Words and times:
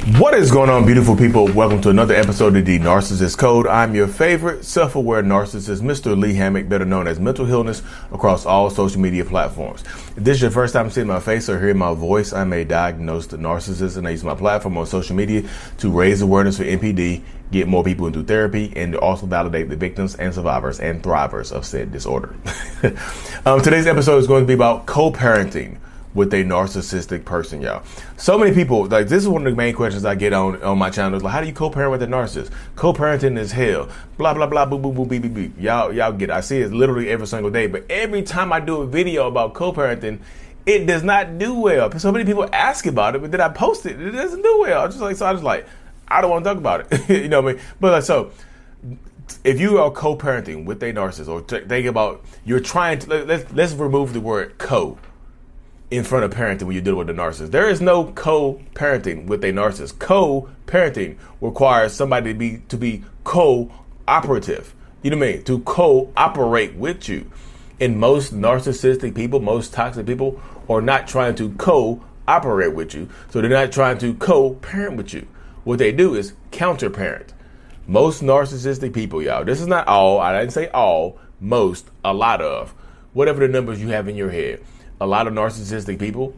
What 0.00 0.32
is 0.32 0.50
going 0.50 0.70
on, 0.70 0.86
beautiful 0.86 1.14
people? 1.14 1.44
Welcome 1.52 1.82
to 1.82 1.90
another 1.90 2.14
episode 2.14 2.56
of 2.56 2.64
The 2.64 2.78
Narcissist 2.78 3.36
Code. 3.36 3.66
I'm 3.66 3.94
your 3.94 4.08
favorite 4.08 4.64
self 4.64 4.94
aware 4.94 5.22
narcissist, 5.22 5.82
Mr. 5.82 6.18
Lee 6.18 6.32
Hammock, 6.32 6.70
better 6.70 6.86
known 6.86 7.06
as 7.06 7.20
Mental 7.20 7.44
Healness, 7.44 7.82
across 8.10 8.46
all 8.46 8.70
social 8.70 8.98
media 8.98 9.26
platforms. 9.26 9.84
If 10.16 10.24
this 10.24 10.36
is 10.36 10.42
your 10.42 10.52
first 10.52 10.72
time 10.72 10.88
seeing 10.88 11.06
my 11.06 11.20
face 11.20 11.50
or 11.50 11.60
hearing 11.60 11.76
my 11.76 11.92
voice, 11.92 12.32
I'm 12.32 12.54
a 12.54 12.64
diagnosed 12.64 13.32
narcissist 13.32 13.98
and 13.98 14.08
I 14.08 14.12
use 14.12 14.24
my 14.24 14.34
platform 14.34 14.78
on 14.78 14.86
social 14.86 15.14
media 15.14 15.46
to 15.78 15.90
raise 15.90 16.22
awareness 16.22 16.56
for 16.56 16.64
NPD, 16.64 17.22
get 17.52 17.68
more 17.68 17.84
people 17.84 18.06
into 18.06 18.24
therapy, 18.24 18.72
and 18.76 18.92
to 18.92 18.98
also 19.00 19.26
validate 19.26 19.68
the 19.68 19.76
victims 19.76 20.14
and 20.14 20.32
survivors 20.32 20.80
and 20.80 21.02
thrivers 21.02 21.52
of 21.52 21.66
said 21.66 21.92
disorder. 21.92 22.34
um, 23.44 23.60
today's 23.60 23.86
episode 23.86 24.16
is 24.16 24.26
going 24.26 24.44
to 24.44 24.48
be 24.48 24.54
about 24.54 24.86
co 24.86 25.12
parenting 25.12 25.76
with 26.14 26.32
a 26.34 26.42
narcissistic 26.44 27.24
person, 27.24 27.62
y'all. 27.62 27.82
So 28.16 28.36
many 28.36 28.52
people, 28.52 28.86
like 28.86 29.08
this 29.08 29.22
is 29.22 29.28
one 29.28 29.46
of 29.46 29.52
the 29.52 29.56
main 29.56 29.74
questions 29.74 30.04
I 30.04 30.14
get 30.14 30.32
on 30.32 30.62
on 30.62 30.78
my 30.78 30.90
channel. 30.90 31.16
Is 31.16 31.22
Like, 31.22 31.32
how 31.32 31.40
do 31.40 31.46
you 31.46 31.52
co-parent 31.52 31.92
with 31.92 32.02
a 32.02 32.06
narcissist? 32.06 32.50
Co-parenting 32.76 33.38
is 33.38 33.52
hell. 33.52 33.88
Blah 34.18 34.34
blah 34.34 34.46
blah. 34.46 34.66
Boo 34.66 34.78
boo 34.78 34.92
boo 34.92 35.06
beep 35.06 35.22
beep 35.22 35.34
beep. 35.34 35.60
Y'all 35.60 35.92
y'all 35.92 36.12
get. 36.12 36.30
It. 36.30 36.32
I 36.32 36.40
see 36.40 36.60
it 36.60 36.72
literally 36.72 37.08
every 37.10 37.26
single 37.26 37.50
day. 37.50 37.66
But 37.66 37.84
every 37.88 38.22
time 38.22 38.52
I 38.52 38.60
do 38.60 38.82
a 38.82 38.86
video 38.86 39.28
about 39.28 39.54
co-parenting, 39.54 40.20
it 40.66 40.86
does 40.86 41.02
not 41.02 41.38
do 41.38 41.54
well. 41.54 41.90
So 41.98 42.12
many 42.12 42.24
people 42.24 42.48
ask 42.52 42.86
about 42.86 43.14
it, 43.14 43.22
but 43.22 43.30
then 43.30 43.40
I 43.40 43.48
post 43.48 43.86
it, 43.86 44.00
it 44.00 44.10
doesn't 44.10 44.42
do 44.42 44.60
well. 44.60 44.82
I'm 44.82 44.90
just 44.90 45.00
like 45.00 45.16
so. 45.16 45.26
I 45.26 45.32
just 45.32 45.44
like 45.44 45.66
I 46.08 46.20
don't 46.20 46.30
want 46.30 46.44
to 46.44 46.50
talk 46.50 46.58
about 46.58 46.92
it. 46.92 47.08
you 47.22 47.28
know 47.28 47.40
what 47.40 47.50
I 47.50 47.54
mean? 47.54 47.64
But 47.78 47.92
like, 47.92 48.02
so 48.02 48.32
if 49.44 49.60
you 49.60 49.78
are 49.78 49.90
co-parenting 49.90 50.64
with 50.64 50.82
a 50.82 50.92
narcissist, 50.92 51.28
or 51.28 51.40
think 51.42 51.86
about 51.86 52.24
you're 52.44 52.60
trying 52.60 52.98
to 53.00 53.24
let's 53.24 53.52
let's 53.52 53.72
remove 53.74 54.12
the 54.12 54.20
word 54.20 54.58
co 54.58 54.98
in 55.90 56.04
front 56.04 56.24
of 56.24 56.30
parenting 56.30 56.62
when 56.62 56.76
you 56.76 56.80
deal 56.80 56.94
with 56.94 57.10
a 57.10 57.12
narcissist. 57.12 57.50
There 57.50 57.68
is 57.68 57.80
no 57.80 58.04
co-parenting 58.12 59.26
with 59.26 59.42
a 59.44 59.52
narcissist. 59.52 59.98
Co-parenting 59.98 61.16
requires 61.40 61.92
somebody 61.92 62.32
to 62.32 62.38
be 62.38 62.62
to 62.68 62.76
be 62.76 63.04
co-operative. 63.24 64.74
You 65.02 65.10
know 65.10 65.18
what 65.18 65.28
I 65.28 65.32
mean? 65.32 65.42
To 65.44 65.58
co-operate 65.60 66.74
with 66.74 67.08
you. 67.08 67.30
And 67.80 67.98
most 67.98 68.34
narcissistic 68.34 69.14
people, 69.14 69.40
most 69.40 69.72
toxic 69.72 70.06
people, 70.06 70.40
are 70.68 70.82
not 70.82 71.08
trying 71.08 71.34
to 71.36 71.50
co-operate 71.54 72.74
with 72.74 72.94
you. 72.94 73.08
So 73.30 73.40
they're 73.40 73.50
not 73.50 73.72
trying 73.72 73.98
to 73.98 74.14
co-parent 74.14 74.96
with 74.96 75.14
you. 75.14 75.26
What 75.64 75.78
they 75.78 75.90
do 75.90 76.14
is 76.14 76.34
counter-parent. 76.50 77.32
Most 77.86 78.22
narcissistic 78.22 78.92
people, 78.92 79.22
y'all. 79.22 79.44
This 79.44 79.60
is 79.60 79.66
not 79.66 79.88
all. 79.88 80.20
I 80.20 80.38
didn't 80.38 80.52
say 80.52 80.68
all. 80.68 81.18
Most, 81.40 81.90
a 82.04 82.12
lot 82.12 82.42
of, 82.42 82.74
whatever 83.14 83.46
the 83.46 83.52
numbers 83.52 83.80
you 83.80 83.88
have 83.88 84.08
in 84.08 84.14
your 84.14 84.30
head 84.30 84.60
a 85.00 85.06
lot 85.06 85.26
of 85.26 85.32
narcissistic 85.32 85.98
people 85.98 86.34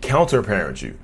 counter 0.00 0.42
parent 0.42 0.82
you, 0.82 0.98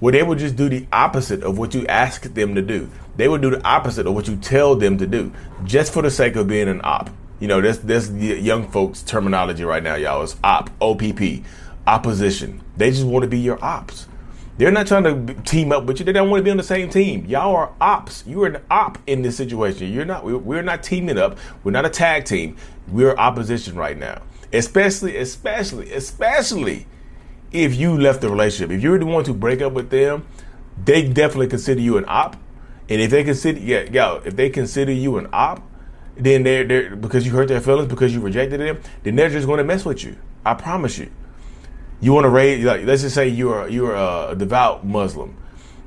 where 0.00 0.12
they 0.12 0.22
would 0.22 0.38
just 0.38 0.56
do 0.56 0.68
the 0.68 0.86
opposite 0.92 1.42
of 1.42 1.58
what 1.58 1.74
you 1.74 1.86
ask 1.86 2.22
them 2.34 2.54
to 2.54 2.62
do. 2.62 2.90
They 3.16 3.28
would 3.28 3.42
do 3.42 3.50
the 3.50 3.64
opposite 3.64 4.06
of 4.06 4.14
what 4.14 4.28
you 4.28 4.36
tell 4.36 4.74
them 4.74 4.98
to 4.98 5.06
do, 5.06 5.32
just 5.64 5.92
for 5.92 6.02
the 6.02 6.10
sake 6.10 6.36
of 6.36 6.48
being 6.48 6.68
an 6.68 6.80
op. 6.84 7.10
You 7.40 7.48
know, 7.48 7.60
this 7.60 7.78
this 7.78 8.10
young 8.10 8.68
folks 8.68 9.02
terminology 9.02 9.64
right 9.64 9.82
now, 9.82 9.96
y'all 9.96 10.22
is 10.22 10.36
op, 10.42 10.70
OPP, 10.80 11.44
opposition. 11.86 12.62
They 12.76 12.90
just 12.90 13.04
want 13.04 13.22
to 13.22 13.28
be 13.28 13.38
your 13.38 13.62
ops. 13.62 14.08
They're 14.56 14.70
not 14.70 14.86
trying 14.86 15.26
to 15.26 15.34
team 15.42 15.72
up 15.72 15.84
with 15.84 15.98
you. 15.98 16.04
They 16.04 16.12
don't 16.12 16.30
want 16.30 16.40
to 16.40 16.44
be 16.44 16.50
on 16.50 16.56
the 16.56 16.62
same 16.62 16.88
team. 16.88 17.26
Y'all 17.26 17.56
are 17.56 17.72
ops. 17.80 18.22
You 18.24 18.44
are 18.44 18.46
an 18.46 18.62
op 18.70 18.98
in 19.08 19.22
this 19.22 19.36
situation. 19.36 19.92
You're 19.92 20.04
not. 20.04 20.24
We're 20.24 20.62
not 20.62 20.82
teaming 20.84 21.18
up. 21.18 21.38
We're 21.64 21.72
not 21.72 21.84
a 21.84 21.90
tag 21.90 22.24
team. 22.24 22.56
We're 22.88 23.16
opposition 23.16 23.74
right 23.74 23.98
now 23.98 24.22
especially, 24.54 25.16
especially, 25.16 25.92
especially 25.92 26.86
if 27.52 27.74
you 27.74 27.98
left 27.98 28.20
the 28.20 28.28
relationship. 28.28 28.70
If 28.70 28.82
you're 28.82 28.98
the 28.98 29.06
one 29.06 29.24
to 29.24 29.34
break 29.34 29.60
up 29.60 29.72
with 29.72 29.90
them, 29.90 30.26
they 30.82 31.06
definitely 31.06 31.48
consider 31.48 31.80
you 31.80 31.96
an 31.96 32.04
op. 32.08 32.36
And 32.88 33.00
if 33.00 33.10
they 33.10 33.24
consider, 33.24 33.60
yeah, 33.60 33.82
yo, 33.90 34.22
if 34.24 34.36
they 34.36 34.50
consider 34.50 34.92
you 34.92 35.16
an 35.18 35.28
op, 35.32 35.62
then 36.16 36.42
they're, 36.42 36.64
they're 36.64 36.96
because 36.96 37.26
you 37.26 37.32
hurt 37.32 37.48
their 37.48 37.60
feelings 37.60 37.88
because 37.88 38.14
you 38.14 38.20
rejected 38.20 38.60
them, 38.60 38.80
then 39.02 39.16
they're 39.16 39.30
just 39.30 39.46
going 39.46 39.58
to 39.58 39.64
mess 39.64 39.84
with 39.84 40.04
you. 40.04 40.16
I 40.44 40.54
promise 40.54 40.98
you. 40.98 41.10
You 42.00 42.12
want 42.12 42.24
to 42.24 42.28
raise, 42.28 42.64
like, 42.64 42.84
let's 42.84 43.02
just 43.02 43.14
say 43.14 43.28
you're 43.28 43.68
you're 43.68 43.94
a 43.94 44.34
devout 44.36 44.84
Muslim. 44.84 45.36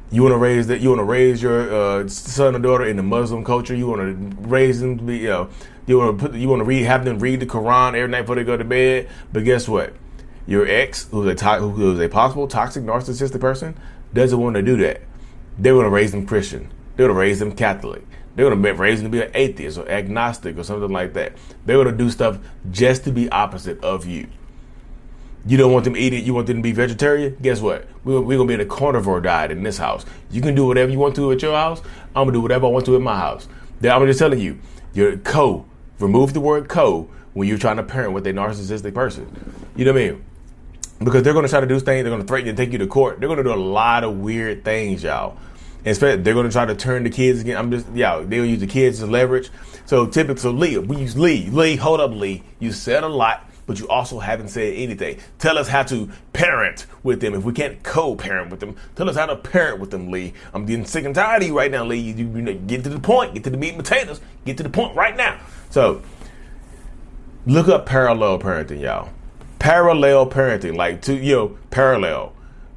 You 0.10 0.24
want 0.24 0.34
to 0.34 0.38
raise 0.38 0.68
that. 0.68 0.82
You 0.82 0.90
want 0.90 1.00
to 1.00 1.04
raise 1.04 1.42
your 1.44 1.74
uh, 1.74 2.08
son 2.08 2.56
or 2.56 2.60
daughter 2.60 2.86
in 2.86 2.96
the 2.98 3.04
Muslim 3.04 3.44
culture. 3.44 3.76
You 3.76 3.88
want 3.88 4.02
to 4.02 4.48
raise 4.48 4.80
them 4.80 4.98
to 4.98 5.04
be, 5.04 5.18
you 5.18 5.28
know, 5.28 5.50
you 5.88 5.98
want 5.98 6.20
to 6.20 6.28
put, 6.28 6.38
you 6.38 6.48
want 6.48 6.60
to 6.60 6.66
read, 6.66 6.84
have 6.84 7.06
them 7.06 7.20
read 7.20 7.40
the 7.40 7.46
Quran 7.46 7.96
every 7.96 8.08
night 8.08 8.22
before 8.22 8.36
they 8.36 8.44
go 8.44 8.58
to 8.58 8.64
bed. 8.64 9.10
But 9.34 9.44
guess 9.46 9.68
what? 9.68 9.94
Your 10.46 10.68
ex, 10.68 11.08
who's 11.10 11.28
a 11.28 11.36
to- 11.36 11.60
who's 11.70 12.00
a 12.00 12.10
possible 12.10 12.48
toxic 12.48 12.84
narcissistic 12.84 13.40
person, 13.40 13.76
doesn't 14.14 14.40
want 14.40 14.56
to 14.56 14.62
do 14.62 14.78
that. 14.78 15.02
They're 15.58 15.74
going 15.74 15.86
to 15.86 15.90
raise 15.90 16.12
them 16.12 16.26
Christian. 16.26 16.72
They're 16.96 17.08
going 17.08 17.16
to 17.16 17.20
raise 17.20 17.40
them 17.40 17.54
Catholic. 17.54 18.06
They're 18.36 18.50
going 18.50 18.62
to 18.62 18.74
raise 18.74 19.02
them 19.02 19.12
to 19.12 19.18
be 19.18 19.24
an 19.24 19.32
atheist 19.34 19.78
or 19.78 19.90
agnostic 19.90 20.58
or 20.58 20.64
something 20.64 20.92
like 20.92 21.14
that. 21.14 21.34
They're 21.66 21.78
going 21.78 21.88
to 21.88 21.98
do 21.98 22.10
stuff 22.12 22.38
just 22.70 23.04
to 23.06 23.12
be 23.12 23.30
opposite 23.30 23.84
of 23.84 24.06
you. 24.06 24.28
You 25.48 25.56
don't 25.56 25.72
want 25.72 25.86
them 25.86 25.94
to 25.94 26.00
eat 26.00 26.12
it. 26.12 26.26
You 26.26 26.34
want 26.34 26.48
them 26.48 26.58
to 26.58 26.62
be 26.62 26.74
vegetarian. 26.74 27.38
Guess 27.42 27.62
what? 27.62 27.88
We're, 28.04 28.20
we're 28.20 28.38
gonna 28.38 28.50
be 28.50 28.54
in 28.56 28.60
a 28.60 28.66
carnivore 28.66 29.22
diet 29.22 29.50
in 29.50 29.64
this 29.64 29.78
house. 29.78 30.06
You 30.30 30.42
can 30.42 30.56
do 30.56 30.66
whatever 30.66 30.92
you 30.92 31.00
want 31.00 31.16
to 31.16 31.32
at 31.32 31.42
your 31.42 31.56
house. 31.56 31.82
I'm 32.14 32.24
gonna 32.24 32.34
do 32.34 32.42
whatever 32.42 32.66
I 32.66 32.70
want 32.70 32.86
to 32.88 32.96
at 32.98 33.02
my 33.02 33.18
house. 33.18 33.48
I'm 33.82 34.06
just 34.08 34.20
telling 34.20 34.40
you, 34.40 34.60
your 34.94 35.16
co 35.18 35.66
Remove 36.00 36.34
the 36.34 36.40
word 36.40 36.68
co 36.68 37.10
when 37.34 37.48
you're 37.48 37.58
trying 37.58 37.78
to 37.78 37.84
parent 37.84 38.14
with 38.14 38.26
a 38.28 38.34
narcissistic 38.34 38.94
person. 38.94 39.28
You 39.76 39.86
know 39.86 39.94
what 39.94 40.02
I 40.02 40.10
mean? 40.12 40.26
Because 41.00 41.24
they're 41.24 41.34
going 41.34 41.46
to 41.46 41.50
try 41.50 41.60
to 41.60 41.68
do 41.68 41.80
things. 41.80 42.04
They're 42.04 42.12
going 42.12 42.22
to 42.22 42.28
threaten 42.28 42.48
to 42.48 42.54
take 42.54 42.72
you 42.72 42.80
to 42.80 42.88
court. 42.88 43.20
They're 43.20 43.30
going 43.30 43.38
to 43.38 43.44
do 43.44 43.54
a 43.54 43.56
lot 43.56 44.04
of 44.04 44.18
weird 44.18 44.66
things, 44.66 45.04
y'all. 45.04 45.38
And 45.86 45.96
they're 45.96 46.34
going 46.34 46.48
to 46.48 46.52
try 46.52 46.66
to 46.66 46.76
turn 46.76 47.04
the 47.04 47.10
kids 47.10 47.42
again. 47.42 47.58
I'm 47.58 47.72
just, 47.72 47.88
y'all, 47.94 48.24
they'll 48.24 48.46
use 48.46 48.60
the 48.60 48.68
kids 48.68 49.02
as 49.02 49.10
leverage. 49.10 49.50
So 49.86 50.08
typically, 50.08 50.42
so 50.42 50.52
Lee, 50.52 50.78
we 50.80 50.98
use 50.98 51.16
Lee. 51.16 51.50
Lee, 51.50 51.76
hold 51.76 52.02
up, 52.02 52.12
Lee. 52.12 52.44
You 52.60 52.72
said 52.72 53.04
a 53.04 53.08
lot 53.08 53.50
but 53.68 53.80
you 53.80 53.88
also 53.90 54.18
haven't 54.18 54.48
said 54.48 54.74
anything. 54.74 55.20
Tell 55.38 55.58
us 55.58 55.68
how 55.68 55.84
to 55.84 56.10
parent 56.34 56.88
with 57.04 57.20
them. 57.20 57.36
If 57.36 57.44
we 57.44 57.54
can't 57.54 57.84
co-parent 57.84 58.50
with 58.50 58.62
them, 58.62 58.76
tell 58.96 59.10
us 59.10 59.18
how 59.18 59.28
to 59.28 59.36
parent 59.36 59.80
with 59.80 59.92
them, 59.92 60.10
Lee. 60.10 60.34
I'm 60.54 60.66
getting 60.66 60.86
sick 60.86 61.06
and 61.06 61.14
tired 61.14 61.44
of 61.44 61.48
you 61.50 61.56
right 61.56 61.70
now, 61.70 61.84
Lee. 61.84 62.00
You, 62.00 62.14
you, 62.16 62.38
you 62.38 62.54
get 62.54 62.84
to 62.86 62.90
the 62.90 63.00
point. 63.00 63.36
Get 63.36 63.44
to 63.44 63.50
the 63.50 63.58
meat 63.58 63.76
and 63.76 63.84
potatoes. 63.84 64.22
Get 64.46 64.58
to 64.58 64.64
the 64.64 64.70
point 64.70 64.96
right 64.96 65.16
now. 65.16 65.40
So 65.70 66.02
look 67.46 67.68
up 67.68 67.86
parallel 67.86 68.40
parenting, 68.40 68.82
y'all. 68.82 69.10
Parallel 69.60 70.30
parenting, 70.30 70.76
like 70.76 71.02
to 71.04 71.16
you 71.16 71.36
know, 71.36 71.58
parallel, 71.70 72.34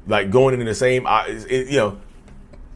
like 0.07 0.29
going 0.29 0.59
in 0.59 0.65
the 0.65 0.75
same, 0.75 1.05
it, 1.07 1.69
you 1.69 1.77
know, 1.77 2.01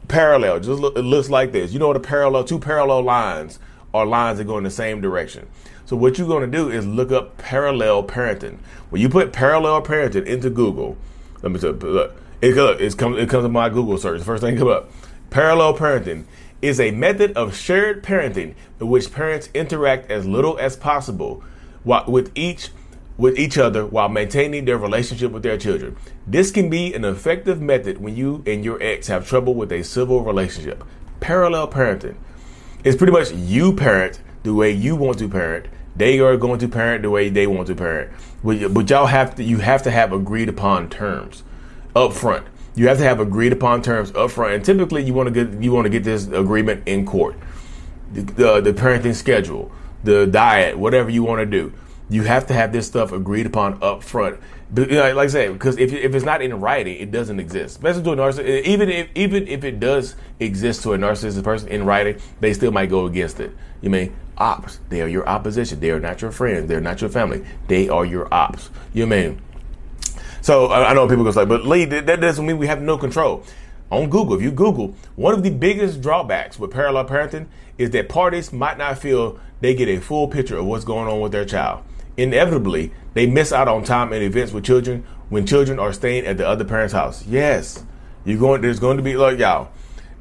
parallel. 0.07 0.59
Just 0.59 0.79
look, 0.79 0.97
it 0.97 1.01
looks 1.01 1.29
like 1.29 1.51
this. 1.51 1.73
You 1.73 1.79
know 1.79 1.87
what 1.87 1.97
a 1.97 2.01
parallel? 2.01 2.45
Two 2.45 2.59
parallel 2.59 3.01
lines 3.01 3.59
are 3.93 4.05
lines 4.05 4.37
that 4.37 4.45
go 4.45 4.57
in 4.57 4.63
the 4.63 4.71
same 4.71 5.01
direction. 5.01 5.47
So 5.85 5.95
what 5.95 6.17
you're 6.17 6.27
going 6.27 6.49
to 6.49 6.57
do 6.57 6.69
is 6.69 6.85
look 6.85 7.11
up 7.11 7.37
parallel 7.37 8.03
parenting. 8.03 8.57
When 8.89 9.01
you 9.01 9.09
put 9.09 9.31
parallel 9.31 9.83
parenting 9.83 10.25
into 10.25 10.49
Google, 10.49 10.97
let 11.43 11.51
me 11.51 11.59
tell 11.59 11.71
you, 11.71 11.77
look, 11.77 12.15
it, 12.41 12.97
comes 12.97 13.17
it 13.17 13.29
comes 13.29 13.45
up 13.45 13.51
my 13.51 13.69
Google 13.69 13.97
search. 13.97 14.19
The 14.19 14.25
first 14.25 14.41
thing 14.41 14.57
come 14.57 14.67
up. 14.67 14.89
Parallel 15.29 15.77
parenting 15.77 16.25
is 16.61 16.79
a 16.79 16.91
method 16.91 17.37
of 17.37 17.55
shared 17.55 18.03
parenting 18.03 18.55
in 18.79 18.87
which 18.87 19.11
parents 19.11 19.49
interact 19.53 20.09
as 20.09 20.25
little 20.25 20.57
as 20.57 20.75
possible 20.75 21.43
with 21.83 22.31
each 22.35 22.69
with 23.17 23.37
each 23.37 23.57
other 23.57 23.85
while 23.85 24.09
maintaining 24.09 24.65
their 24.65 24.77
relationship 24.77 25.31
with 25.31 25.43
their 25.43 25.57
children. 25.57 25.95
This 26.27 26.51
can 26.51 26.69
be 26.69 26.93
an 26.93 27.05
effective 27.05 27.61
method 27.61 28.01
when 28.01 28.15
you 28.15 28.43
and 28.45 28.65
your 28.65 28.81
ex 28.81 29.07
have 29.07 29.27
trouble 29.27 29.53
with 29.53 29.71
a 29.71 29.83
civil 29.83 30.21
relationship. 30.23 30.83
Parallel 31.19 31.69
parenting 31.69 32.15
is 32.83 32.95
pretty 32.95 33.13
much 33.13 33.31
you 33.31 33.73
parent 33.73 34.19
the 34.43 34.53
way 34.53 34.71
you 34.71 34.95
want 34.95 35.19
to 35.19 35.29
parent. 35.29 35.67
They 35.95 36.19
are 36.19 36.35
going 36.37 36.59
to 36.59 36.67
parent 36.67 37.03
the 37.03 37.09
way 37.09 37.29
they 37.29 37.47
want 37.47 37.67
to 37.67 37.75
parent. 37.75 38.11
But, 38.43 38.73
but 38.73 38.89
y'all 38.89 39.05
have 39.05 39.35
to 39.35 39.43
you 39.43 39.59
have 39.59 39.83
to 39.83 39.91
have 39.91 40.11
agreed 40.11 40.49
upon 40.49 40.89
terms 40.89 41.43
up 41.95 42.13
front. 42.13 42.45
You 42.75 42.89
have 42.89 42.97
to 42.97 43.03
have 43.03 43.19
agreed 43.19 43.53
upon 43.53 43.81
terms 43.81 44.13
up 44.13 44.31
front, 44.31 44.53
and 44.53 44.65
typically 44.65 45.03
you 45.03 45.13
want 45.13 45.33
to 45.33 45.45
get 45.45 45.63
you 45.63 45.71
want 45.71 45.85
to 45.85 45.89
get 45.89 46.03
this 46.03 46.27
agreement 46.27 46.83
in 46.85 47.05
court. 47.05 47.35
The, 48.11 48.21
the, 48.21 48.61
the 48.61 48.73
parenting 48.73 49.15
schedule, 49.15 49.71
the 50.03 50.27
diet, 50.27 50.77
whatever 50.77 51.09
you 51.09 51.23
want 51.23 51.39
to 51.39 51.45
do, 51.45 51.73
you 52.09 52.23
have 52.23 52.45
to 52.47 52.53
have 52.53 52.71
this 52.71 52.85
stuff 52.85 53.11
agreed 53.11 53.45
upon 53.45 53.81
up 53.81 54.03
front. 54.03 54.39
But, 54.71 54.89
you 54.89 54.95
know, 54.95 55.13
like 55.13 55.25
I 55.25 55.31
said, 55.31 55.53
because 55.53 55.77
if, 55.77 55.93
if 55.93 56.13
it's 56.15 56.25
not 56.25 56.41
in 56.41 56.59
writing, 56.59 56.97
it 56.97 57.11
doesn't 57.11 57.39
exist. 57.39 57.77
Especially 57.77 58.03
to 58.03 58.11
a 58.11 58.15
narcissist, 58.15 58.63
even 58.63 58.89
if 58.89 59.07
even 59.15 59.47
if 59.47 59.63
it 59.63 59.79
does 59.79 60.15
exist 60.39 60.83
to 60.83 60.93
a 60.93 60.97
narcissistic 60.97 61.43
person 61.43 61.69
in 61.69 61.85
writing, 61.85 62.19
they 62.41 62.53
still 62.53 62.71
might 62.71 62.89
go 62.89 63.05
against 63.05 63.39
it. 63.39 63.55
You 63.81 63.89
mean 63.89 64.15
ops? 64.37 64.79
They 64.89 65.01
are 65.01 65.07
your 65.07 65.27
opposition. 65.27 65.79
They 65.79 65.91
are 65.91 65.99
not 65.99 66.21
your 66.21 66.31
friends. 66.31 66.67
They're 66.67 66.81
not 66.81 67.01
your 67.01 67.09
family. 67.09 67.45
They 67.67 67.89
are 67.89 68.05
your 68.05 68.33
ops. 68.33 68.69
You 68.93 69.07
mean? 69.07 69.41
So 70.41 70.67
I, 70.67 70.91
I 70.91 70.93
know 70.93 71.07
people 71.07 71.23
go 71.23 71.31
like, 71.31 71.47
but 71.47 71.65
Lee, 71.65 71.85
that, 71.85 72.05
that 72.05 72.21
doesn't 72.21 72.45
mean 72.45 72.57
we 72.57 72.67
have 72.67 72.81
no 72.81 72.97
control. 72.97 73.43
On 73.91 74.09
Google, 74.09 74.35
if 74.35 74.41
you 74.41 74.51
Google, 74.51 74.95
one 75.15 75.33
of 75.33 75.43
the 75.43 75.51
biggest 75.51 76.01
drawbacks 76.01 76.57
with 76.59 76.71
parallel 76.71 77.05
parenting 77.05 77.47
is 77.77 77.91
that 77.91 78.09
parties 78.09 78.51
might 78.51 78.77
not 78.77 78.97
feel 78.97 79.39
they 79.61 79.75
get 79.75 79.87
a 79.87 79.99
full 79.99 80.27
picture 80.27 80.57
of 80.57 80.65
what's 80.65 80.85
going 80.85 81.07
on 81.07 81.19
with 81.19 81.31
their 81.31 81.45
child 81.45 81.83
inevitably 82.17 82.91
they 83.13 83.25
miss 83.25 83.51
out 83.51 83.67
on 83.67 83.83
time 83.83 84.13
and 84.13 84.23
events 84.23 84.51
with 84.51 84.63
children 84.65 85.05
when 85.29 85.45
children 85.45 85.79
are 85.79 85.93
staying 85.93 86.25
at 86.25 86.37
the 86.37 86.47
other 86.47 86.65
parent's 86.65 86.93
house. 86.93 87.25
Yes, 87.25 87.83
you're 88.25 88.39
going. 88.39 88.61
There's 88.61 88.79
going 88.79 88.97
to 88.97 89.03
be 89.03 89.15
like 89.15 89.39
y'all. 89.39 89.69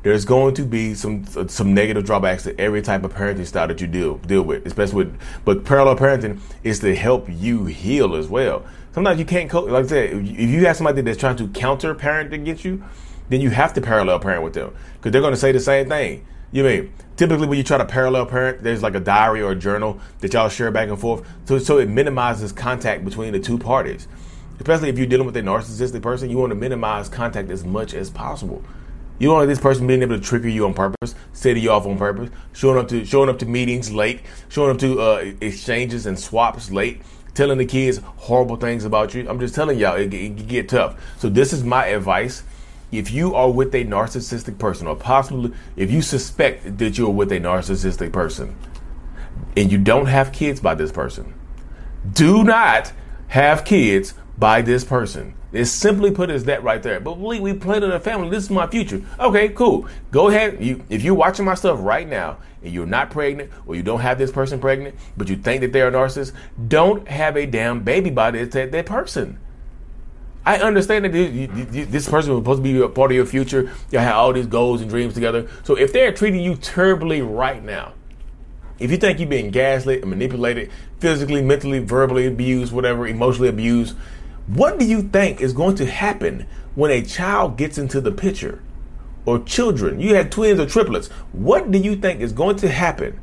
There's 0.04 0.26
going 0.26 0.54
to 0.56 0.64
be 0.64 0.94
some 0.94 1.24
some 1.48 1.72
negative 1.72 2.04
drawbacks 2.04 2.42
to 2.42 2.60
every 2.60 2.82
type 2.82 3.04
of 3.04 3.14
parenting 3.14 3.46
style 3.46 3.68
that 3.68 3.80
you 3.80 3.86
deal 3.86 4.18
deal 4.18 4.42
with, 4.42 4.66
especially 4.66 5.06
with. 5.06 5.18
But 5.46 5.64
parallel 5.64 5.96
parenting 5.96 6.40
is 6.62 6.80
to 6.80 6.94
help 6.94 7.26
you 7.26 7.64
heal 7.64 8.14
as 8.14 8.28
well. 8.28 8.66
Sometimes 8.92 9.18
you 9.18 9.24
can't 9.24 9.48
cope. 9.48 9.70
Like 9.70 9.86
I 9.86 9.88
said, 9.88 10.10
if 10.12 10.50
you 10.50 10.66
have 10.66 10.76
somebody 10.76 11.00
that's 11.00 11.16
trying 11.18 11.36
to 11.36 11.48
counter 11.48 11.94
parent 11.94 12.34
against 12.34 12.66
you, 12.66 12.84
then 13.30 13.40
you 13.40 13.48
have 13.48 13.72
to 13.72 13.80
parallel 13.80 14.18
parent 14.18 14.42
with 14.42 14.52
them 14.52 14.74
because 14.98 15.10
they're 15.10 15.22
going 15.22 15.32
to 15.32 15.40
say 15.40 15.52
the 15.52 15.58
same 15.58 15.88
thing. 15.88 16.26
You 16.52 16.64
mean 16.64 16.92
typically 17.16 17.46
when 17.46 17.56
you 17.56 17.64
try 17.64 17.78
to 17.78 17.86
parallel 17.86 18.26
parent, 18.26 18.62
there's 18.62 18.82
like 18.82 18.94
a 18.94 19.00
diary 19.00 19.40
or 19.40 19.52
a 19.52 19.56
journal 19.56 20.00
that 20.20 20.34
y'all 20.34 20.50
share 20.50 20.70
back 20.70 20.90
and 20.90 21.00
forth, 21.00 21.26
so 21.46 21.58
so 21.58 21.78
it 21.78 21.88
minimizes 21.88 22.52
contact 22.52 23.06
between 23.06 23.32
the 23.32 23.40
two 23.40 23.56
parties. 23.56 24.06
Especially 24.58 24.90
if 24.90 24.98
you're 24.98 25.06
dealing 25.06 25.24
with 25.24 25.36
a 25.38 25.40
narcissistic 25.40 26.02
person, 26.02 26.28
you 26.28 26.36
want 26.36 26.50
to 26.50 26.56
minimize 26.56 27.08
contact 27.08 27.50
as 27.50 27.64
much 27.64 27.94
as 27.94 28.10
possible. 28.10 28.62
You 29.18 29.28
don't 29.28 29.36
want 29.36 29.48
this 29.48 29.60
person 29.60 29.86
being 29.86 30.02
able 30.02 30.18
to 30.18 30.22
trigger 30.22 30.48
you 30.48 30.64
on 30.66 30.74
purpose, 30.74 31.14
setting 31.32 31.62
you 31.62 31.70
off 31.70 31.86
on 31.86 31.96
purpose, 31.98 32.30
showing 32.52 32.78
up 32.78 32.88
to 32.88 33.04
showing 33.04 33.28
up 33.28 33.38
to 33.40 33.46
meetings 33.46 33.92
late, 33.92 34.20
showing 34.48 34.70
up 34.70 34.78
to 34.78 35.00
uh, 35.00 35.32
exchanges 35.40 36.06
and 36.06 36.18
swaps 36.18 36.70
late, 36.70 37.02
telling 37.34 37.58
the 37.58 37.64
kids 37.64 37.98
horrible 38.16 38.56
things 38.56 38.84
about 38.84 39.14
you. 39.14 39.28
I'm 39.28 39.38
just 39.38 39.54
telling 39.54 39.78
y'all, 39.78 39.96
it, 39.96 40.12
it, 40.12 40.38
it 40.38 40.48
get 40.48 40.68
tough. 40.68 41.00
So 41.18 41.28
this 41.28 41.52
is 41.52 41.62
my 41.62 41.86
advice 41.86 42.42
if 42.90 43.10
you 43.10 43.34
are 43.34 43.50
with 43.50 43.74
a 43.74 43.84
narcissistic 43.84 44.58
person, 44.58 44.86
or 44.86 44.96
possibly 44.96 45.52
if 45.76 45.90
you 45.90 46.02
suspect 46.02 46.78
that 46.78 46.98
you're 46.98 47.10
with 47.10 47.30
a 47.32 47.40
narcissistic 47.40 48.12
person, 48.12 48.56
and 49.56 49.70
you 49.70 49.78
don't 49.78 50.06
have 50.06 50.32
kids 50.32 50.60
by 50.60 50.74
this 50.74 50.92
person, 50.92 51.34
do 52.12 52.44
not 52.44 52.92
have 53.28 53.64
kids 53.64 54.14
by 54.38 54.62
this 54.62 54.84
person. 54.84 55.34
It's 55.52 55.70
simply 55.70 56.10
put 56.10 56.30
as 56.30 56.44
that 56.44 56.64
right 56.64 56.82
there. 56.82 56.98
But 56.98 57.18
we, 57.18 57.38
we 57.38 57.52
plan 57.52 57.84
in 57.84 57.92
a 57.92 58.00
family. 58.00 58.28
This 58.28 58.44
is 58.44 58.50
my 58.50 58.66
future. 58.66 59.02
Okay, 59.20 59.50
cool. 59.50 59.88
Go 60.10 60.28
ahead. 60.28 60.62
You, 60.62 60.82
if 60.88 61.02
you're 61.02 61.14
watching 61.14 61.44
my 61.44 61.54
stuff 61.54 61.78
right 61.80 62.08
now 62.08 62.38
and 62.62 62.72
you're 62.72 62.86
not 62.86 63.10
pregnant 63.10 63.52
or 63.66 63.76
you 63.76 63.84
don't 63.84 64.00
have 64.00 64.18
this 64.18 64.32
person 64.32 64.58
pregnant, 64.58 64.96
but 65.16 65.28
you 65.28 65.36
think 65.36 65.60
that 65.60 65.72
they're 65.72 65.88
a 65.88 65.92
narcissist, 65.92 66.32
don't 66.66 67.06
have 67.06 67.36
a 67.36 67.46
damn 67.46 67.84
baby 67.84 68.10
by 68.10 68.32
that, 68.32 68.72
that 68.72 68.86
person. 68.86 69.38
I 70.46 70.58
understand 70.58 71.06
that 71.06 71.12
this 71.12 72.08
person 72.08 72.32
was 72.32 72.40
supposed 72.40 72.58
to 72.58 72.62
be 72.62 72.78
a 72.80 72.88
part 72.88 73.12
of 73.12 73.16
your 73.16 73.24
future. 73.24 73.72
You 73.90 73.98
have 74.00 74.16
all 74.16 74.32
these 74.32 74.46
goals 74.46 74.82
and 74.82 74.90
dreams 74.90 75.14
together. 75.14 75.48
So 75.62 75.76
if 75.76 75.92
they're 75.92 76.12
treating 76.12 76.40
you 76.40 76.56
terribly 76.56 77.22
right 77.22 77.64
now, 77.64 77.94
if 78.78 78.90
you 78.90 78.96
think 78.96 79.20
you're 79.20 79.28
being 79.28 79.50
gaslit 79.50 80.02
and 80.02 80.10
manipulated, 80.10 80.70
physically, 80.98 81.40
mentally, 81.40 81.78
verbally 81.78 82.26
abused, 82.26 82.72
whatever, 82.72 83.06
emotionally 83.06 83.48
abused, 83.48 83.96
what 84.46 84.78
do 84.78 84.84
you 84.84 85.02
think 85.02 85.40
is 85.40 85.52
going 85.52 85.76
to 85.76 85.86
happen 85.86 86.46
when 86.74 86.90
a 86.90 87.02
child 87.02 87.56
gets 87.56 87.78
into 87.78 88.00
the 88.00 88.12
picture? 88.12 88.62
Or 89.26 89.38
children, 89.38 90.00
you 90.00 90.14
had 90.14 90.30
twins 90.30 90.60
or 90.60 90.66
triplets. 90.66 91.08
What 91.32 91.70
do 91.70 91.78
you 91.78 91.96
think 91.96 92.20
is 92.20 92.32
going 92.32 92.56
to 92.56 92.68
happen 92.68 93.18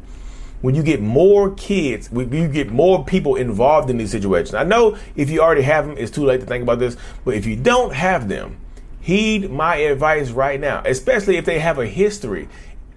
when 0.61 0.75
you 0.75 0.83
get 0.83 1.01
more 1.01 1.51
kids, 1.55 2.11
when 2.11 2.31
you 2.31 2.47
get 2.47 2.71
more 2.71 3.03
people 3.03 3.35
involved 3.35 3.89
in 3.89 3.97
these 3.97 4.11
situations. 4.11 4.53
I 4.53 4.63
know 4.63 4.97
if 5.15 5.29
you 5.29 5.41
already 5.41 5.63
have 5.63 5.87
them, 5.87 5.97
it's 5.97 6.11
too 6.11 6.23
late 6.23 6.39
to 6.39 6.45
think 6.45 6.63
about 6.63 6.79
this, 6.79 6.97
but 7.25 7.33
if 7.33 7.45
you 7.45 7.55
don't 7.55 7.93
have 7.93 8.27
them, 8.27 8.57
heed 9.01 9.49
my 9.49 9.77
advice 9.77 10.29
right 10.29 10.59
now, 10.59 10.83
especially 10.85 11.37
if 11.37 11.45
they 11.45 11.59
have 11.59 11.79
a 11.79 11.87
history. 11.87 12.47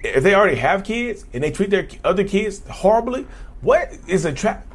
If 0.02 0.22
they 0.22 0.34
already 0.34 0.56
have 0.56 0.84
kids 0.84 1.24
and 1.32 1.42
they 1.42 1.50
treat 1.50 1.70
their 1.70 1.88
other 2.04 2.24
kids 2.24 2.62
horribly, 2.68 3.26
what 3.62 3.90
is 4.06 4.26
attract? 4.26 4.70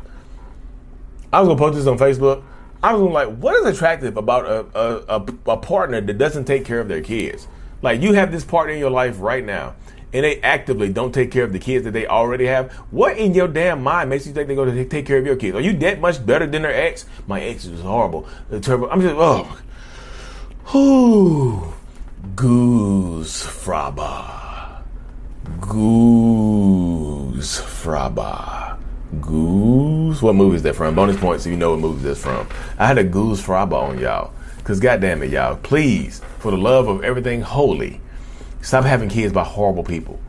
I 1.31 1.39
was 1.39 1.47
gonna 1.47 1.59
post 1.59 1.75
this 1.75 1.85
on 1.85 1.99
Facebook. 1.99 2.43
I 2.81 2.93
was 2.93 3.11
like, 3.11 3.37
what 3.37 3.55
is 3.55 3.75
attractive 3.75 4.15
about 4.15 4.45
a, 4.45 4.79
a, 4.79 5.19
a, 5.19 5.51
a 5.51 5.57
partner 5.57 6.01
that 6.01 6.17
doesn't 6.17 6.45
take 6.45 6.65
care 6.65 6.79
of 6.79 6.87
their 6.87 7.01
kids? 7.01 7.47
Like 7.81 8.01
you 8.01 8.13
have 8.13 8.31
this 8.31 8.43
partner 8.43 8.73
in 8.73 8.79
your 8.79 8.91
life 8.91 9.17
right 9.19 9.43
now 9.43 9.75
and 10.13 10.25
they 10.25 10.41
actively 10.41 10.89
don't 10.89 11.13
take 11.13 11.31
care 11.31 11.43
of 11.43 11.53
the 11.53 11.59
kids 11.59 11.85
that 11.85 11.91
they 11.91 12.07
already 12.07 12.47
have, 12.47 12.71
what 12.91 13.17
in 13.17 13.33
your 13.33 13.47
damn 13.47 13.83
mind 13.83 14.09
makes 14.09 14.25
you 14.25 14.33
think 14.33 14.47
they're 14.47 14.55
going 14.55 14.73
to 14.73 14.85
take 14.85 15.05
care 15.05 15.17
of 15.17 15.25
your 15.25 15.35
kids? 15.35 15.55
Are 15.55 15.61
you 15.61 15.73
that 15.79 15.99
much 15.99 16.25
better 16.25 16.47
than 16.47 16.63
their 16.63 16.73
ex? 16.73 17.05
My 17.27 17.41
ex 17.41 17.65
is 17.65 17.81
horrible. 17.81 18.27
The 18.49 18.59
turbo. 18.59 18.89
I'm 18.89 19.01
just 19.01 19.15
oh, 19.17 19.57
whoo, 20.73 21.73
goosfraba, 22.35 24.81
goose 25.61 27.61
fraba. 27.61 28.58
Goose. 29.21 30.21
What 30.21 30.35
movie 30.35 30.57
is 30.57 30.63
that 30.63 30.75
from? 30.75 30.95
Bonus 30.95 31.17
points 31.17 31.45
if 31.45 31.51
you 31.51 31.57
know 31.57 31.71
what 31.71 31.79
movie 31.79 32.07
that's 32.07 32.21
from. 32.21 32.47
I 32.77 32.85
had 32.87 32.97
a 32.97 33.03
goosfraba 33.03 33.73
on 33.73 33.99
y'all. 33.99 34.33
Cause 34.63 34.79
goddamn 34.79 35.23
it, 35.23 35.31
y'all, 35.31 35.55
please, 35.55 36.21
for 36.37 36.51
the 36.51 36.57
love 36.57 36.87
of 36.87 37.03
everything 37.03 37.41
holy, 37.41 37.99
Stop 38.61 38.85
having 38.85 39.09
kids 39.09 39.33
by 39.33 39.43
horrible 39.43 39.83
people. 39.83 40.19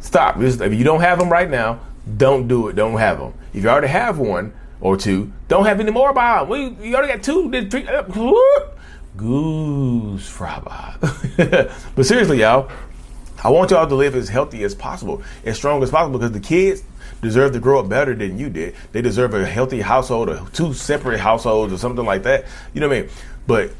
Stop. 0.00 0.40
If 0.40 0.74
you 0.74 0.84
don't 0.84 1.00
have 1.00 1.18
them 1.18 1.30
right 1.30 1.48
now, 1.48 1.80
don't 2.16 2.46
do 2.48 2.68
it. 2.68 2.76
Don't 2.76 2.98
have 2.98 3.18
them. 3.18 3.34
If 3.52 3.64
you 3.64 3.70
already 3.70 3.88
have 3.88 4.18
one 4.18 4.52
or 4.80 4.96
two, 4.96 5.32
don't 5.48 5.66
have 5.66 5.80
any 5.80 5.90
more 5.90 6.12
by 6.12 6.38
them. 6.40 6.48
We, 6.48 6.68
you 6.86 6.94
already 6.94 7.12
got 7.12 7.22
two. 7.22 7.50
Did 7.50 7.70
Three, 7.70 7.86
uh, 7.88 8.02
goosfraba. 9.16 11.00
but 11.94 12.06
seriously, 12.06 12.40
y'all, 12.40 12.70
I 13.42 13.50
want 13.50 13.70
y'all 13.70 13.86
to 13.86 13.94
live 13.94 14.14
as 14.14 14.28
healthy 14.28 14.64
as 14.64 14.74
possible, 14.74 15.22
as 15.44 15.56
strong 15.56 15.82
as 15.82 15.90
possible, 15.90 16.18
because 16.18 16.32
the 16.32 16.40
kids 16.40 16.82
deserve 17.22 17.52
to 17.52 17.60
grow 17.60 17.80
up 17.80 17.88
better 17.88 18.14
than 18.14 18.38
you 18.38 18.50
did. 18.50 18.74
They 18.92 19.02
deserve 19.02 19.34
a 19.34 19.46
healthy 19.46 19.80
household 19.80 20.28
or 20.28 20.46
two 20.52 20.72
separate 20.74 21.20
households 21.20 21.72
or 21.72 21.78
something 21.78 22.04
like 22.04 22.22
that. 22.24 22.44
You 22.74 22.80
know 22.80 22.88
what 22.88 22.96
I 22.96 23.00
mean? 23.02 23.10
But 23.46 23.72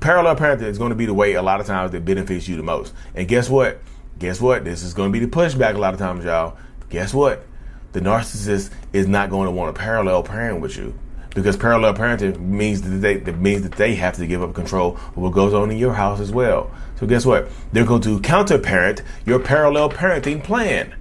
parallel 0.00 0.36
parenting 0.36 0.62
is 0.62 0.78
going 0.78 0.90
to 0.90 0.96
be 0.96 1.06
the 1.06 1.14
way 1.14 1.34
a 1.34 1.42
lot 1.42 1.60
of 1.60 1.66
times 1.66 1.92
that 1.92 2.04
benefits 2.04 2.48
you 2.48 2.56
the 2.56 2.62
most. 2.62 2.92
And 3.14 3.28
guess 3.28 3.48
what? 3.48 3.80
Guess 4.18 4.40
what? 4.40 4.64
This 4.64 4.82
is 4.82 4.94
going 4.94 5.12
to 5.12 5.18
be 5.18 5.24
the 5.24 5.30
pushback 5.30 5.74
a 5.74 5.78
lot 5.78 5.94
of 5.94 6.00
times, 6.00 6.24
y'all. 6.24 6.56
Guess 6.90 7.14
what? 7.14 7.44
The 7.92 8.00
narcissist 8.00 8.70
is 8.92 9.06
not 9.06 9.30
going 9.30 9.46
to 9.46 9.52
want 9.52 9.74
to 9.74 9.80
parallel 9.80 10.22
parent 10.22 10.60
with 10.60 10.76
you 10.76 10.98
because 11.34 11.56
parallel 11.56 11.94
parenting 11.94 12.38
means 12.38 12.82
that 12.82 12.90
they 12.90 13.16
that 13.16 13.38
means 13.38 13.62
that 13.62 13.72
they 13.72 13.94
have 13.94 14.16
to 14.16 14.26
give 14.26 14.42
up 14.42 14.54
control 14.54 14.96
of 14.96 15.16
what 15.16 15.32
goes 15.32 15.54
on 15.54 15.70
in 15.70 15.78
your 15.78 15.94
house 15.94 16.20
as 16.20 16.30
well. 16.30 16.70
So 16.98 17.06
guess 17.06 17.26
what? 17.26 17.48
They're 17.72 17.84
going 17.84 18.02
to 18.02 18.20
counter 18.20 18.58
parent 18.58 19.02
your 19.26 19.38
parallel 19.38 19.90
parenting 19.90 20.42
plan. 20.42 20.94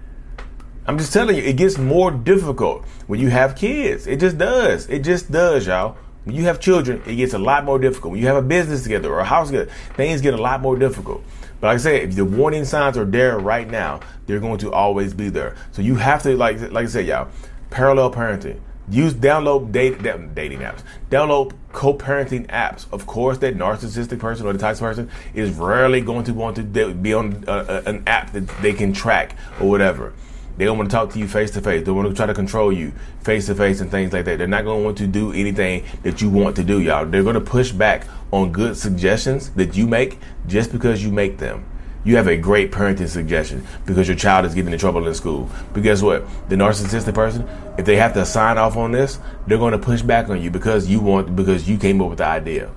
I'm 0.87 0.97
just 0.97 1.13
telling 1.13 1.35
you, 1.35 1.43
it 1.43 1.57
gets 1.57 1.77
more 1.77 2.09
difficult 2.09 2.85
when 3.05 3.19
you 3.19 3.29
have 3.29 3.55
kids. 3.55 4.07
It 4.07 4.19
just 4.19 4.37
does. 4.37 4.89
It 4.89 5.03
just 5.03 5.31
does, 5.31 5.67
y'all. 5.67 5.95
When 6.23 6.35
you 6.35 6.43
have 6.43 6.59
children, 6.59 7.01
it 7.05 7.15
gets 7.15 7.33
a 7.33 7.39
lot 7.39 7.65
more 7.65 7.77
difficult. 7.77 8.11
When 8.13 8.21
you 8.21 8.27
have 8.27 8.37
a 8.37 8.41
business 8.41 8.83
together 8.83 9.11
or 9.11 9.19
a 9.19 9.25
house 9.25 9.47
together, 9.47 9.71
things 9.95 10.21
get 10.21 10.33
a 10.33 10.41
lot 10.41 10.61
more 10.61 10.75
difficult. 10.77 11.23
But 11.59 11.67
like 11.67 11.75
I 11.75 11.77
said, 11.77 12.01
if 12.09 12.15
the 12.15 12.25
warning 12.25 12.65
signs 12.65 12.97
are 12.97 13.05
there 13.05 13.37
right 13.37 13.69
now, 13.69 13.99
they're 14.25 14.39
going 14.39 14.57
to 14.59 14.71
always 14.71 15.13
be 15.13 15.29
there. 15.29 15.55
So 15.71 15.83
you 15.83 15.95
have 15.95 16.23
to, 16.23 16.35
like, 16.35 16.59
like 16.71 16.85
I 16.85 16.89
said, 16.89 17.05
y'all, 17.05 17.29
parallel 17.69 18.11
parenting. 18.11 18.59
Use 18.89 19.13
download 19.13 19.71
date, 19.71 20.01
dating 20.01 20.59
apps. 20.59 20.81
Download 21.09 21.53
co-parenting 21.71 22.47
apps. 22.47 22.91
Of 22.91 23.05
course, 23.05 23.37
that 23.37 23.55
narcissistic 23.55 24.19
person 24.19 24.47
or 24.47 24.53
the 24.53 24.67
of 24.67 24.79
person 24.79 25.09
is 25.33 25.51
rarely 25.51 26.01
going 26.01 26.25
to 26.25 26.33
want 26.33 26.55
to 26.57 26.63
be 26.63 27.13
on 27.13 27.43
a, 27.47 27.51
a, 27.51 27.81
an 27.83 28.03
app 28.07 28.31
that 28.33 28.47
they 28.61 28.73
can 28.73 28.91
track 28.91 29.37
or 29.59 29.69
whatever. 29.69 30.13
They 30.57 30.65
don't 30.65 30.77
want 30.77 30.89
to 30.89 30.95
talk 30.95 31.11
to 31.11 31.19
you 31.19 31.27
face 31.27 31.51
to 31.51 31.61
face. 31.61 31.85
They 31.85 31.91
want 31.91 32.07
to 32.09 32.13
try 32.13 32.25
to 32.25 32.33
control 32.33 32.71
you 32.71 32.91
face 33.21 33.47
to 33.47 33.55
face 33.55 33.81
and 33.81 33.89
things 33.89 34.13
like 34.13 34.25
that. 34.25 34.37
They're 34.37 34.47
not 34.47 34.65
going 34.65 34.79
to 34.81 34.85
want 34.85 34.97
to 34.99 35.07
do 35.07 35.31
anything 35.33 35.83
that 36.03 36.21
you 36.21 36.29
want 36.29 36.55
to 36.57 36.63
do, 36.63 36.81
y'all. 36.81 37.05
They're 37.05 37.23
going 37.23 37.35
to 37.35 37.41
push 37.41 37.71
back 37.71 38.07
on 38.31 38.51
good 38.51 38.77
suggestions 38.77 39.49
that 39.51 39.75
you 39.75 39.87
make 39.87 40.19
just 40.47 40.71
because 40.71 41.03
you 41.03 41.11
make 41.11 41.37
them. 41.37 41.65
You 42.03 42.15
have 42.15 42.27
a 42.27 42.35
great 42.35 42.71
parenting 42.71 43.07
suggestion 43.07 43.65
because 43.85 44.07
your 44.07 44.17
child 44.17 44.45
is 44.45 44.55
getting 44.55 44.73
in 44.73 44.79
trouble 44.79 45.07
in 45.07 45.13
school. 45.13 45.49
But 45.73 45.83
guess 45.83 46.01
what? 46.01 46.25
The 46.49 46.55
narcissistic 46.55 47.13
person, 47.13 47.47
if 47.77 47.85
they 47.85 47.95
have 47.97 48.13
to 48.15 48.25
sign 48.25 48.57
off 48.57 48.75
on 48.75 48.91
this, 48.91 49.19
they're 49.45 49.59
going 49.59 49.73
to 49.73 49.77
push 49.77 50.01
back 50.01 50.29
on 50.29 50.41
you 50.41 50.49
because 50.49 50.87
you 50.89 50.99
want 50.99 51.35
because 51.35 51.69
you 51.69 51.77
came 51.77 52.01
up 52.01 52.09
with 52.09 52.17
the 52.17 52.25
idea. 52.25 52.71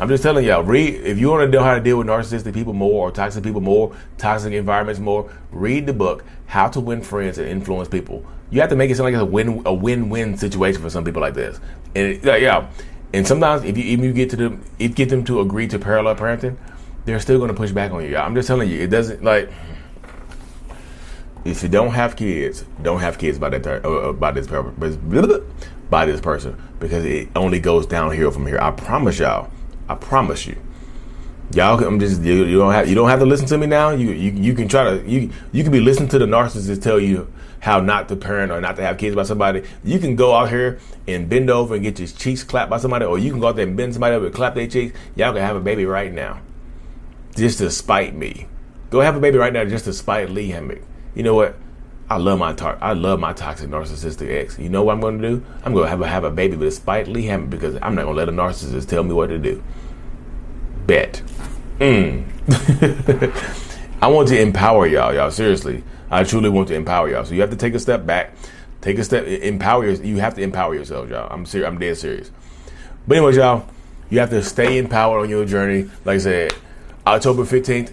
I'm 0.00 0.08
just 0.08 0.22
telling 0.22 0.46
y'all, 0.46 0.62
read 0.62 0.94
if 0.94 1.18
you 1.18 1.28
want 1.28 1.42
to 1.42 1.48
know 1.58 1.62
how 1.62 1.74
to 1.74 1.80
deal 1.80 1.98
with 1.98 2.06
narcissistic 2.06 2.54
people 2.54 2.72
more 2.72 3.08
or 3.08 3.12
toxic 3.12 3.44
people 3.44 3.60
more, 3.60 3.94
toxic 4.16 4.54
environments 4.54 4.98
more, 4.98 5.30
read 5.52 5.84
the 5.84 5.92
book 5.92 6.24
How 6.46 6.68
to 6.68 6.80
Win 6.80 7.02
Friends 7.02 7.36
and 7.36 7.46
Influence 7.46 7.86
People. 7.86 8.24
You 8.48 8.62
have 8.62 8.70
to 8.70 8.76
make 8.76 8.90
it 8.90 8.96
sound 8.96 9.04
like 9.04 9.12
it's 9.12 9.20
a 9.20 9.26
win 9.26 9.60
a 9.66 9.74
win-win 9.74 10.38
situation 10.38 10.80
for 10.80 10.88
some 10.88 11.04
people 11.04 11.20
like 11.20 11.34
this. 11.34 11.60
And 11.94 12.24
yeah, 12.24 12.70
And 13.12 13.26
sometimes 13.26 13.62
if 13.64 13.76
you 13.76 13.84
even 13.84 14.06
you 14.06 14.14
get 14.14 14.30
to 14.30 14.36
them, 14.36 14.64
if 14.78 14.94
get 14.94 15.10
them 15.10 15.22
to 15.24 15.40
agree 15.40 15.68
to 15.68 15.78
parallel 15.78 16.16
parenting, 16.16 16.56
they're 17.04 17.20
still 17.20 17.36
going 17.36 17.48
to 17.48 17.54
push 17.54 17.72
back 17.72 17.92
on 17.92 18.02
you. 18.02 18.16
I'm 18.16 18.34
just 18.34 18.48
telling 18.48 18.70
you, 18.70 18.80
it 18.80 18.88
doesn't 18.88 19.22
like. 19.22 19.52
If 21.44 21.62
you 21.62 21.68
don't 21.68 21.90
have 21.92 22.16
kids, 22.16 22.64
don't 22.80 23.00
have 23.00 23.18
kids 23.18 23.38
by 23.38 23.50
that 23.50 23.62
ter- 23.62 23.82
uh, 23.84 24.14
by 24.14 24.30
this 24.30 24.46
by 25.90 26.06
this 26.06 26.20
person 26.22 26.56
because 26.78 27.04
it 27.04 27.28
only 27.36 27.60
goes 27.60 27.84
downhill 27.84 28.30
from 28.30 28.46
here. 28.46 28.58
I 28.60 28.70
promise 28.70 29.18
y'all. 29.18 29.50
I 29.90 29.96
promise 29.96 30.46
you. 30.46 30.56
Y'all, 31.52 31.82
I'm 31.84 31.98
just 31.98 32.22
you, 32.22 32.44
you, 32.44 32.58
don't 32.58 32.72
have 32.72 32.88
you 32.88 32.94
don't 32.94 33.08
have 33.08 33.18
to 33.18 33.26
listen 33.26 33.46
to 33.48 33.58
me 33.58 33.66
now. 33.66 33.90
You 33.90 34.12
you, 34.12 34.30
you 34.30 34.54
can 34.54 34.68
try 34.68 34.84
to 34.84 35.08
you 35.08 35.32
you 35.50 35.64
can 35.64 35.72
be 35.72 35.80
listening 35.80 36.08
to 36.10 36.18
the 36.20 36.26
narcissist 36.26 36.80
tell 36.80 37.00
you 37.00 37.30
how 37.58 37.80
not 37.80 38.08
to 38.08 38.14
parent 38.14 38.52
or 38.52 38.60
not 38.60 38.76
to 38.76 38.82
have 38.82 38.98
kids 38.98 39.16
by 39.16 39.24
somebody. 39.24 39.64
You 39.82 39.98
can 39.98 40.14
go 40.14 40.32
out 40.32 40.48
here 40.48 40.78
and 41.08 41.28
bend 41.28 41.50
over 41.50 41.74
and 41.74 41.82
get 41.82 41.98
your 41.98 42.06
cheeks 42.06 42.44
clapped 42.44 42.70
by 42.70 42.78
somebody, 42.78 43.04
or 43.04 43.18
you 43.18 43.32
can 43.32 43.40
go 43.40 43.48
out 43.48 43.56
there 43.56 43.66
and 43.66 43.76
bend 43.76 43.94
somebody 43.94 44.14
over 44.14 44.26
and 44.26 44.34
clap 44.34 44.54
their 44.54 44.68
cheeks. 44.68 44.96
Y'all 45.16 45.32
can 45.32 45.42
have 45.42 45.56
a 45.56 45.60
baby 45.60 45.84
right 45.84 46.12
now, 46.12 46.40
just 47.34 47.58
to 47.58 47.68
spite 47.68 48.14
me. 48.14 48.46
Go 48.90 49.00
have 49.00 49.16
a 49.16 49.20
baby 49.20 49.38
right 49.38 49.52
now 49.52 49.64
just 49.64 49.86
to 49.86 49.92
spite 49.92 50.30
Lee 50.30 50.50
Hammock. 50.50 50.82
You 51.16 51.24
know 51.24 51.34
what? 51.34 51.56
I 52.08 52.16
love 52.16 52.38
my 52.38 52.52
tar- 52.52 52.78
I 52.80 52.92
love 52.92 53.20
my 53.20 53.32
toxic 53.32 53.70
narcissistic 53.70 54.30
ex. 54.30 54.58
You 54.58 54.68
know 54.68 54.82
what 54.82 54.94
I'm 54.94 55.00
going 55.00 55.20
to 55.20 55.28
do? 55.28 55.46
I'm 55.64 55.72
going 55.72 55.84
to 55.84 55.90
have 55.90 56.00
a, 56.00 56.08
have 56.08 56.24
a 56.24 56.30
baby 56.30 56.56
with 56.56 56.74
spite 56.74 57.06
Lee 57.06 57.26
Hammock 57.26 57.50
because 57.50 57.76
I'm 57.82 57.94
not 57.94 58.02
going 58.02 58.16
to 58.16 58.18
let 58.18 58.28
a 58.28 58.32
narcissist 58.32 58.88
tell 58.88 59.04
me 59.04 59.12
what 59.12 59.28
to 59.28 59.38
do. 59.38 59.62
Bet. 60.90 61.22
Mm. 61.78 62.26
I 64.02 64.08
want 64.08 64.28
to 64.30 64.40
empower 64.40 64.88
y'all, 64.88 65.14
y'all. 65.14 65.30
Seriously, 65.30 65.84
I 66.10 66.24
truly 66.24 66.48
want 66.48 66.66
to 66.66 66.74
empower 66.74 67.08
y'all. 67.08 67.24
So 67.24 67.32
you 67.32 67.42
have 67.42 67.50
to 67.50 67.56
take 67.56 67.74
a 67.74 67.78
step 67.78 68.04
back, 68.04 68.34
take 68.80 68.98
a 68.98 69.04
step, 69.04 69.24
empower. 69.24 69.88
You 69.88 70.16
have 70.16 70.34
to 70.34 70.42
empower 70.42 70.74
yourselves, 70.74 71.12
y'all. 71.12 71.32
I'm 71.32 71.46
serious. 71.46 71.68
I'm 71.68 71.78
dead 71.78 71.96
serious. 71.96 72.32
But 73.06 73.18
anyways, 73.18 73.36
y'all, 73.36 73.68
you 74.10 74.18
have 74.18 74.30
to 74.30 74.42
stay 74.42 74.78
empowered 74.78 75.22
on 75.22 75.28
your 75.28 75.44
journey. 75.44 75.88
Like 76.04 76.16
I 76.16 76.18
said, 76.18 76.54
October 77.06 77.44
15th, 77.44 77.92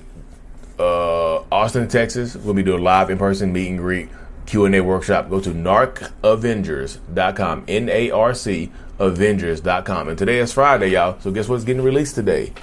uh, 0.80 1.44
Austin, 1.52 1.88
Texas. 1.88 2.36
We'll 2.36 2.56
be 2.56 2.64
doing 2.64 2.84
live 2.84 3.12
in 3.12 3.20
person 3.20 3.54
meet 3.54 3.68
and 3.68 3.78
greet 3.78 4.10
Q 4.48 4.66
and 4.66 4.74
A 4.74 4.82
workshop. 4.82 5.30
Go 5.30 5.40
to 5.40 5.52
narcavengers.com. 5.52 7.66
N 7.68 7.90
A 7.90 8.10
R 8.10 8.34
C 8.34 8.72
Avengers.com. 8.98 10.10
And 10.10 10.18
today 10.18 10.40
is 10.40 10.52
Friday, 10.52 10.94
y'all. 10.94 11.20
So 11.20 11.30
guess 11.30 11.48
what's 11.48 11.64
getting 11.64 11.84
released 11.84 12.16
today? 12.16 12.54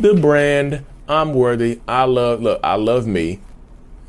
The 0.00 0.14
brand 0.14 0.84
I'm 1.08 1.34
worthy. 1.34 1.80
I 1.88 2.04
love 2.04 2.40
look, 2.40 2.60
I 2.62 2.76
love 2.76 3.08
me. 3.08 3.40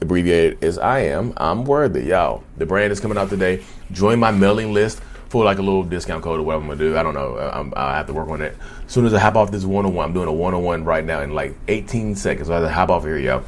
Abbreviated 0.02 0.64
as 0.64 0.78
I 0.78 1.00
am. 1.00 1.34
I'm 1.38 1.66
worthy, 1.66 2.04
y'all. 2.04 2.44
The 2.58 2.68
brand 2.68 2.92
is 2.92 3.00
coming 3.00 3.18
out 3.18 3.30
today. 3.30 3.64
Join 3.92 4.20
my 4.20 4.30
mailing 4.30 4.72
list 4.72 5.02
for 5.30 5.44
like 5.44 5.58
a 5.58 5.64
little 5.64 5.84
discount 5.84 6.24
code 6.24 6.40
or 6.40 6.44
whatever 6.44 6.64
I'm 6.64 6.70
gonna 6.70 6.80
do. 6.80 6.96
I 6.96 7.02
don't 7.02 7.16
know. 7.16 7.40
I'm, 7.40 7.74
i 7.76 7.96
have 7.96 8.06
to 8.06 8.14
work 8.14 8.30
on 8.30 8.40
it. 8.42 8.56
As 8.86 8.92
soon 8.92 9.08
as 9.08 9.16
I 9.16 9.20
hop 9.20 9.36
off 9.36 9.50
this 9.50 9.66
one 9.66 9.88
on 9.88 9.96
one, 9.96 10.06
I'm 10.06 10.14
doing 10.14 10.28
a 10.28 10.32
one 10.32 10.54
on 10.54 10.64
one 10.64 10.84
right 10.84 11.04
now 11.04 11.22
in 11.22 11.34
like 11.34 11.56
18 11.68 12.16
seconds. 12.16 12.50
So 12.50 12.54
I 12.54 12.60
have 12.60 12.68
to 12.68 12.72
hop 12.72 12.90
off 12.90 13.04
here, 13.04 13.18
y'all. 13.18 13.44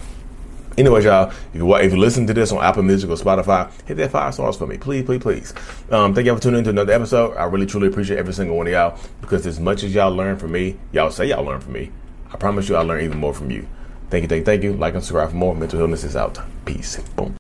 Anyways, 0.80 1.06
y'all, 1.06 1.30
if 1.30 1.56
you 1.56 1.76
if 1.76 1.92
you 1.92 2.00
listen 2.00 2.26
to 2.26 2.34
this 2.34 2.52
on 2.52 2.64
Apple 2.64 2.82
Music 2.82 3.08
or 3.08 3.18
Spotify, 3.18 3.72
hit 3.86 3.98
that 3.98 4.10
five 4.10 4.34
stars 4.34 4.58
for 4.58 4.66
me, 4.66 4.80
please, 4.80 5.06
please, 5.06 5.22
please. 5.22 5.54
Um, 5.92 6.16
thank 6.16 6.26
y'all 6.26 6.38
for 6.38 6.42
tuning 6.42 6.60
in 6.60 6.64
to 6.64 6.70
another 6.72 6.94
episode. 6.94 7.38
I 7.38 7.44
really 7.44 7.68
truly 7.68 7.88
appreciate 7.88 8.18
every 8.18 8.34
single 8.34 8.58
one 8.58 8.66
of 8.66 8.74
y'all 8.74 8.98
because 9.20 9.46
as 9.46 9.60
much 9.60 9.84
as 9.84 9.94
y'all 9.94 10.12
learn 10.12 10.38
from 10.38 10.54
me, 10.54 10.78
y'all 10.92 11.12
say 11.12 11.28
y'all 11.28 11.44
learn 11.44 11.62
from 11.62 11.74
me. 11.74 11.92
I 12.34 12.38
promise 12.38 12.70
you, 12.70 12.76
I'll 12.76 12.86
learn 12.86 13.04
even 13.04 13.18
more 13.20 13.34
from 13.34 13.52
you. 13.52 13.68
Thank 14.10 14.24
you, 14.24 14.28
thank 14.28 14.40
you, 14.42 14.46
thank 14.46 14.64
you. 14.64 14.74
Like 14.74 14.94
and 14.94 15.04
subscribe 15.04 15.30
for 15.30 15.36
more. 15.36 15.56
Mental 15.56 15.80
Healness 15.80 16.04
is 16.04 16.16
out. 16.16 16.40
Peace. 16.66 16.98
Boom. 17.16 17.36